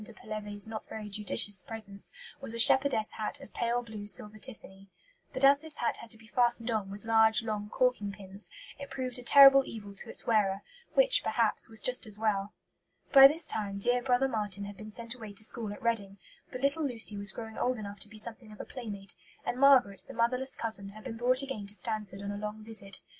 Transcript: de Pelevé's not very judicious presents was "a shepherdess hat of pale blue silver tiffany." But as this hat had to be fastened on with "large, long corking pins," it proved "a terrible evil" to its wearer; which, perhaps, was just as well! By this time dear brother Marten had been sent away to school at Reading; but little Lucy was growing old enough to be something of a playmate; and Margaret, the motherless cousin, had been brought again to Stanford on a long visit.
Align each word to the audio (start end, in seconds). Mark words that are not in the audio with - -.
de 0.03 0.13
Pelevé's 0.13 0.67
not 0.67 0.87
very 0.89 1.07
judicious 1.09 1.61
presents 1.61 2.11
was 2.41 2.55
"a 2.55 2.59
shepherdess 2.59 3.11
hat 3.19 3.39
of 3.39 3.53
pale 3.53 3.83
blue 3.83 4.07
silver 4.07 4.39
tiffany." 4.39 4.87
But 5.31 5.45
as 5.45 5.59
this 5.59 5.75
hat 5.75 5.97
had 5.97 6.09
to 6.09 6.17
be 6.17 6.25
fastened 6.25 6.71
on 6.71 6.89
with 6.89 7.05
"large, 7.05 7.43
long 7.43 7.69
corking 7.69 8.11
pins," 8.11 8.49
it 8.79 8.89
proved 8.89 9.19
"a 9.19 9.21
terrible 9.21 9.61
evil" 9.63 9.93
to 9.93 10.09
its 10.09 10.25
wearer; 10.25 10.63
which, 10.95 11.21
perhaps, 11.23 11.69
was 11.69 11.79
just 11.79 12.07
as 12.07 12.17
well! 12.17 12.51
By 13.13 13.27
this 13.27 13.47
time 13.47 13.77
dear 13.77 14.01
brother 14.01 14.27
Marten 14.27 14.65
had 14.65 14.75
been 14.75 14.89
sent 14.89 15.13
away 15.13 15.33
to 15.33 15.43
school 15.43 15.71
at 15.71 15.83
Reading; 15.83 16.17
but 16.51 16.61
little 16.61 16.83
Lucy 16.83 17.15
was 17.15 17.31
growing 17.31 17.59
old 17.59 17.77
enough 17.77 17.99
to 17.99 18.09
be 18.09 18.17
something 18.17 18.51
of 18.51 18.59
a 18.59 18.65
playmate; 18.65 19.13
and 19.45 19.59
Margaret, 19.59 20.05
the 20.07 20.15
motherless 20.15 20.55
cousin, 20.55 20.89
had 20.89 21.03
been 21.03 21.17
brought 21.17 21.43
again 21.43 21.67
to 21.67 21.75
Stanford 21.75 22.23
on 22.23 22.31
a 22.31 22.37
long 22.37 22.63
visit. 22.63 23.03